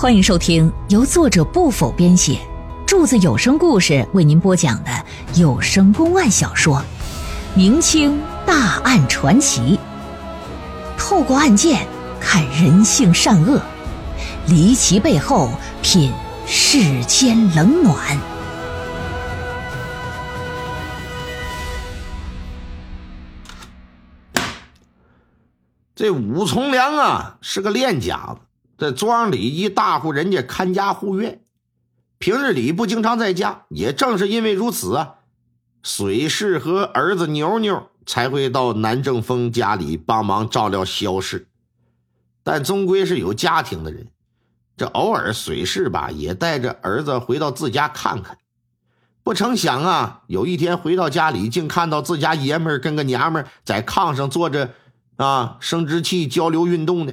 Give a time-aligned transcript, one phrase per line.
[0.00, 2.38] 欢迎收听由作者不否编写，
[2.86, 4.90] 柱子有声故事为您播讲的
[5.34, 6.76] 有声公案小说
[7.56, 9.76] 《明清大案传奇》，
[10.96, 11.84] 透过案件
[12.20, 13.60] 看人性善恶，
[14.46, 15.50] 离奇背后
[15.82, 16.12] 品
[16.46, 18.16] 世间冷暖。
[25.96, 28.47] 这武从良啊，是个练家子。
[28.78, 31.40] 在庄里一大户人家看家护院，
[32.18, 33.64] 平日里不经常在家。
[33.70, 35.16] 也正是因为如此啊，
[35.82, 41.48] 水氏和儿子牛牛才会到南正风家里帮忙照料萧氏。
[42.44, 44.06] 但终归是有家庭的人，
[44.76, 48.38] 这偶尔水氏吧也带着儿子回到自家看看。
[49.24, 54.70] 不成想啊，有一天回到家里，竟看到自家爷们儿跟个娘们儿在炕上坐着
[55.16, 57.12] 啊，生殖器交流运动呢。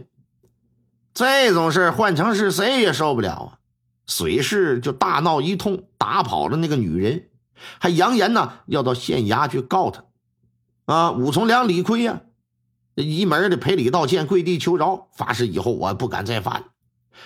[1.15, 3.59] 这种事换成是谁也受不了啊！
[4.05, 7.29] 水氏就大闹一通，打跑了那个女人，
[7.79, 10.03] 还扬言呢要到县衙去告他。
[10.85, 12.21] 啊，武从良理亏呀，
[12.95, 16.65] 一门的赔礼道歉，跪地求饶，发誓以后我不敢再犯，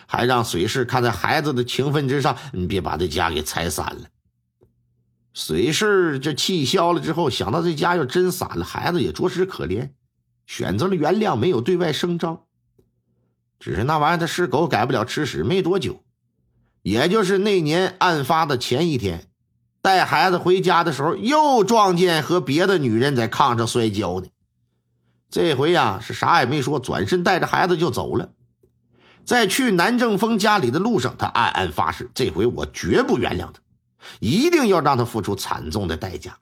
[0.05, 4.03] 还让水氏看在孩子的情分之上，你别把这家给拆散了。
[5.33, 9.89] 水氏这气消了之后，想到这家要真散了，孩子也着实可怜，
[10.45, 12.43] 选择了原谅，没有对外声张。
[13.59, 15.43] 只是那玩意儿，他是狗改不了吃屎。
[15.43, 16.01] 没多久，
[16.81, 19.27] 也就是那年案发的前一天，
[19.81, 24.27] 带孩子回家的时候，又撞见和别的女人在炕上摔跤呢。
[25.29, 28.31] 这回呀，是啥也没说，转身带着孩子就走了。
[29.25, 33.59] 在去南正风家里的路上，他暗暗发誓：这回我绝不原谅他，
[34.19, 36.37] 一定要让他付出惨重的代价。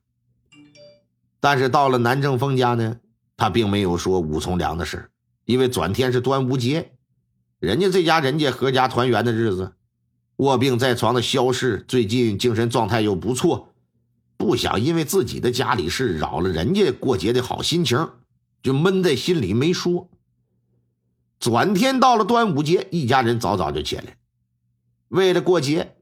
[1.39, 2.97] 但是到了南正风家呢，
[3.35, 5.09] 他并没有说武从良的事
[5.45, 6.91] 因为转天是端午节。
[7.59, 9.73] 人家这家人家合家团圆的日子，
[10.35, 13.73] 卧病在床的萧氏最近精神状态又不错，
[14.37, 18.09] 不想因为自己的家里事扰了人家过节的好心情，
[18.61, 20.07] 就闷在心里没说。
[21.39, 24.17] 转天到了端午节，一家人早早就起来，
[25.07, 25.95] 为了过节，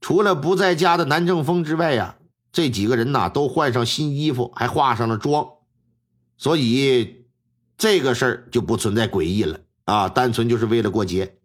[0.00, 2.18] 除了不在家的南正风之外呀，
[2.52, 5.48] 这几个人呐都换上新衣服，还化上了妆，
[6.36, 7.26] 所以
[7.76, 9.58] 这个事儿就不存在诡异了。
[9.86, 11.38] 啊，单纯就是为了过节。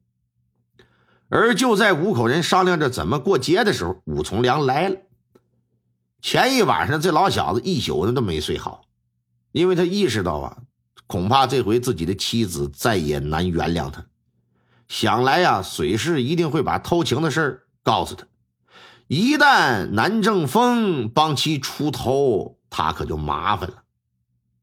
[1.29, 4.97] 而就在五口人商量着怎么过节的时候，武从良来了。
[6.21, 8.83] 前一晚上，这老小子一宿的都没睡好，
[9.53, 10.57] 因为他意识到啊，
[11.07, 14.05] 恐怕这回自己的妻子再也难原谅他。
[14.87, 18.27] 想来呀，水氏一定会把偷情的事告诉他。
[19.07, 23.83] 一旦南正风帮其出头，他可就麻烦了。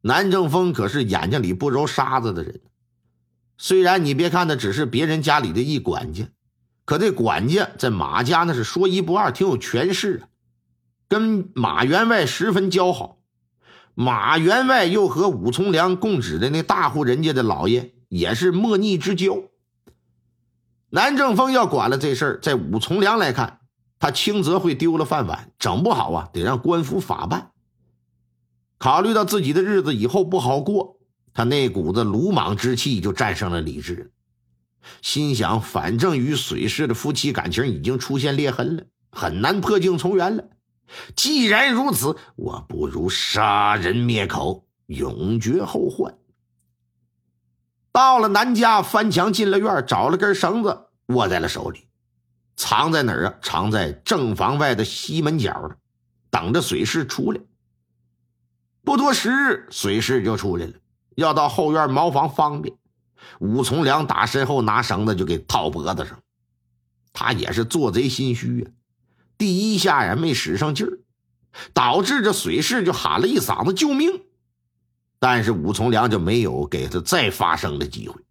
[0.03, 2.61] 南正风可是眼睛里不揉沙子的人。
[3.59, 6.29] 虽然你别看他只是别人家里的一管家，
[6.85, 10.29] 可这管家在马家那是说一不二，挺有权势啊，
[11.09, 13.19] 跟马员外十分交好。
[13.95, 19.43] 马员外又和武从良共指的那大户人家的老爷也是莫逆之交。
[20.91, 23.59] 南正风要管了这事儿，在武从良来看，
[23.99, 27.51] 他轻则会丢了饭碗，整不好啊，得让官府法办。
[28.79, 30.98] 考虑到自己的日子以后不好过。
[31.39, 34.11] 他那股子鲁莽之气就战胜了理智，
[35.03, 38.83] 心想：反正与水氏的夫妻感情已经出现裂痕了，
[39.13, 40.43] 很难破镜重圆了。
[41.15, 46.13] 既然如此，我不如杀人灭口，永绝后患。
[47.93, 51.87] 到了南家，翻墙进了院，找了根绳子握在了手里，
[52.57, 53.35] 藏在哪儿啊？
[53.43, 55.77] 藏在正房外的西门角了，
[56.31, 57.41] 等着水氏出来。
[58.83, 60.73] 不多时，水氏就出来了。
[61.19, 62.77] 要到后院茅房方便，
[63.41, 66.23] 武从良打身后拿绳子就给套脖子上。
[67.13, 68.71] 他也是做贼心虚啊，
[69.37, 71.01] 第一下呀没使上劲儿，
[71.75, 74.23] 导致这水氏就喊了一嗓子救命。
[75.19, 78.23] 但是武从良就没有给他再发声的机会。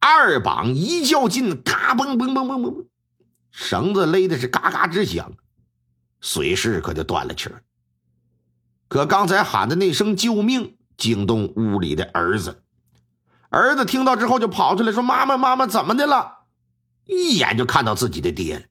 [0.00, 2.86] 二膀一较劲，嘎嘣嘣嘣嘣嘣，
[3.50, 5.34] 绳子勒的是嘎嘎直响，
[6.22, 7.62] 水氏可就断了气儿。
[8.88, 10.77] 可刚才喊的那声救命。
[10.98, 12.62] 惊动屋里的儿子，
[13.48, 16.40] 儿子听到之后就跑出来说：“妈妈，妈妈，怎么的了？”
[17.06, 18.68] 一眼就看到自己的爹，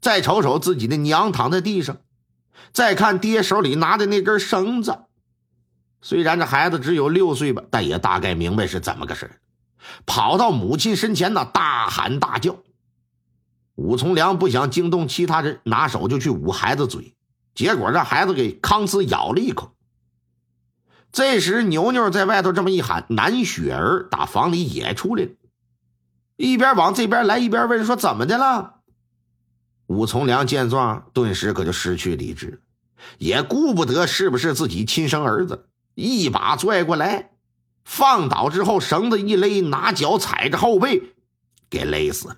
[0.00, 1.96] 再瞅瞅自己的娘躺在地上，
[2.72, 4.98] 再看爹手里拿的那根绳子。
[6.02, 9.40] 虽然这孩子只有六岁吧，但也大概明白是怎么个事
[10.04, 12.58] 跑到母亲身前呢，大喊大叫。
[13.76, 17.14] 武从良不想惊动其他人，拿手就去捂孩子嘴，
[17.54, 19.72] 结果让孩子给康斯咬了一口。
[21.16, 25.30] 这时，牛牛在外头这么一喊，南雪儿打房里也出来了。
[26.36, 28.80] 一边往这边来，一边问说：“怎么的了？”
[29.88, 32.60] 武从良见状，顿时可就失去理智，
[33.16, 37.30] 也顾不得是不是自己亲生儿子，一把拽过来，
[37.82, 41.14] 放倒之后，绳子一勒，拿脚踩着后背，
[41.70, 42.36] 给勒死了。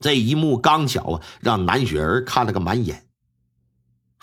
[0.00, 3.06] 这一幕刚巧啊，让南雪儿看了个满眼。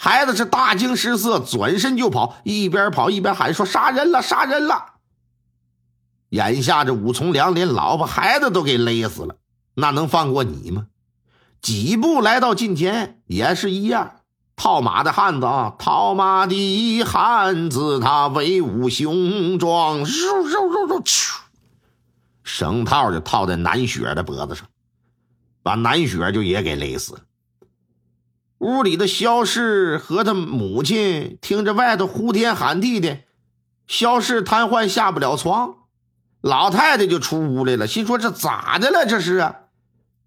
[0.01, 4.93] 孩子是大惊失色，转身就跑，一边跑一边喊说：“杀人了，杀人了！”
[6.31, 9.35] 眼下这武从良连老婆孩子都给勒死了，
[9.73, 10.87] 那能放过你吗？
[11.61, 14.21] 几步来到近前，也是一样。
[14.55, 21.35] 套马的汉子啊，套马的汉子，他威武雄壮，嗖嗖嗖嗖，咻，
[22.45, 24.65] 绳套就套在南雪的脖子上，
[25.61, 27.19] 把南雪就也给勒死了。
[28.59, 33.19] 屋里的肖氏和他母亲听着外头呼天喊地的，
[33.87, 35.75] 肖氏瘫痪下不了床，
[36.41, 39.05] 老太太就出屋来了，心说这咋的了？
[39.07, 39.55] 这是啊！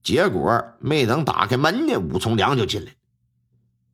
[0.03, 2.93] 结果没等打开门呢，武从良就进来，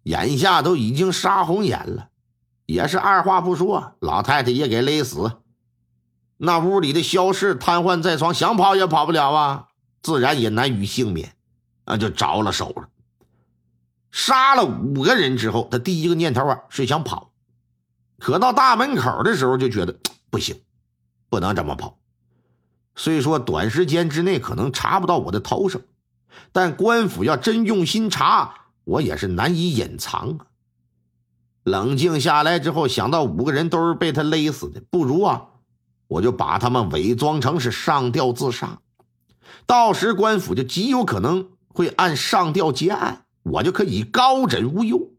[0.04, 2.10] 眼下都已经杀红眼了，
[2.64, 5.32] 也是二话不说，老太太也给勒死。
[6.36, 9.66] 那屋里的肖氏瘫痪在床，想跑也跑不了啊，
[10.00, 11.34] 自然也难于幸免，
[11.84, 12.88] 啊，就着了手了。
[14.10, 17.32] 杀了五个人之后，他第一个念头啊是想跑，
[18.18, 19.98] 可到大门口的时候就觉得
[20.30, 20.60] 不行，
[21.28, 21.98] 不能这么跑。
[22.96, 25.80] 虽说短时间之内可能查不到我的头上，
[26.50, 30.46] 但官府要真用心查，我也是难以隐藏啊。
[31.62, 35.48] 冷静下来之后，想到五个人都是被他勒死的，不如啊，
[36.08, 38.80] 我就把他们伪装成是上吊自杀，
[39.66, 43.26] 到时官府就极有可能会按上吊结案。
[43.50, 45.10] 我就可以高枕无忧。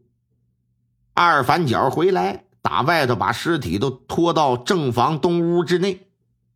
[1.14, 6.06] 二反脚回来，打外头把尸体都拖到正房东屋之内，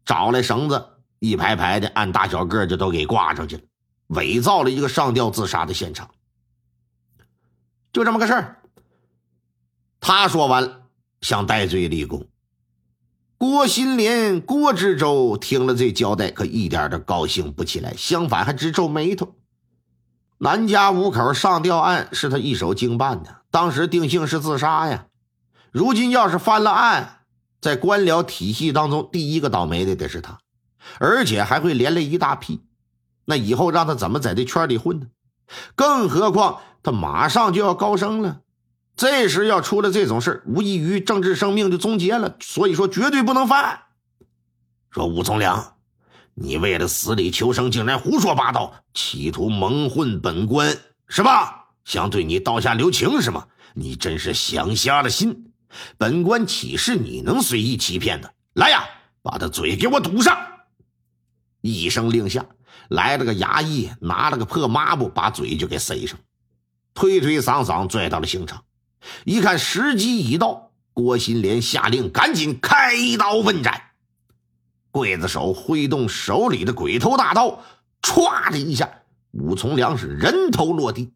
[0.05, 3.63] 找来绳子，一排排的按大小个就都给挂上去了，
[4.09, 6.11] 伪造了一个上吊自杀的现场。
[7.93, 8.63] 就这么个事儿。
[10.01, 10.83] 他说完，
[11.21, 12.27] 想戴罪立功。
[13.39, 19.35] 郭新莲、郭知州听了这交代，可一点都高兴不起来，相反还直皱眉头。
[20.45, 25.07] 南家五口上吊案是他一手经办的，当时定性是自杀呀。
[25.73, 27.21] 如今要是翻了案，
[27.63, 30.37] 在官僚体系当中，第一个倒霉的得是他，
[30.99, 32.61] 而且还会连累一大批。
[33.25, 35.07] 那以后让他怎么在这圈里混呢？
[35.75, 38.43] 更何况他马上就要高升了，
[38.97, 42.37] 这时要出了这种事无异于政治生命就终结了。
[42.41, 43.79] 所以说，绝对不能翻。
[44.91, 45.74] 说武从良。
[46.35, 50.77] 你为了死里求生，竟然胡说八道，企图蒙混本官，
[51.07, 51.67] 是吧？
[51.85, 53.47] 想对你刀下留情，是吗？
[53.75, 55.53] 你真是想瞎了心！
[55.99, 58.35] 本官岂是你能随意欺骗的？
[58.55, 58.85] 来呀，
[59.23, 60.37] 把他嘴给我堵上！
[61.61, 62.47] 一声令下，
[62.89, 66.19] 来了个衙役，拿了个破抹布，把嘴就给塞上，
[66.95, 68.65] 推推搡搡拽到了刑场。
[69.25, 73.81] 一看时机已到，郭新莲下令赶紧开刀问斩。
[74.95, 77.65] 刽子手挥动手里的鬼头大刀，
[78.01, 78.89] 唰的一下，
[79.33, 81.13] 武从良是人头落地。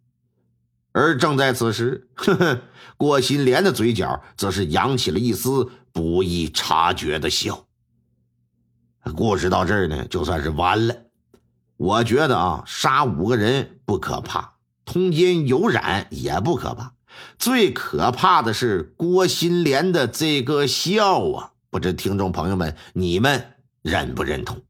[0.91, 2.61] 而正在此时，呵呵，
[2.97, 7.67] 郭新莲的嘴角则是扬起了一丝不易察觉的笑。
[9.15, 10.97] 故事到这儿呢，就算是完了。
[11.77, 14.55] 我觉得啊，杀五个人不可怕，
[14.85, 16.95] 通奸有染也不可怕，
[17.39, 21.53] 最可怕的是郭新莲的这个笑啊！
[21.71, 23.53] 不知听众朋友们，你们？
[23.83, 24.68] 认不认同？